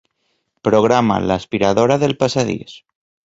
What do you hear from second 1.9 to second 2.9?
del passadís.